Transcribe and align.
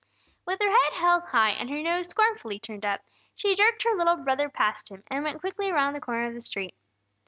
With 0.47 0.57
her 0.63 0.71
head 0.71 0.93
held 0.93 1.25
high, 1.25 1.51
and 1.51 1.69
her 1.69 1.79
nose 1.79 2.07
scornfully 2.07 2.57
turned 2.57 2.85
up, 2.87 3.01
she 3.35 3.53
jerked 3.53 3.83
her 3.83 3.95
little 3.95 4.15
brother 4.15 4.49
past 4.49 4.89
him, 4.89 5.03
and 5.11 5.23
went 5.23 5.41
quickly 5.41 5.69
around 5.69 5.93
the 5.93 6.01
corner 6.01 6.25
of 6.25 6.33
the 6.33 6.41
street. 6.41 6.73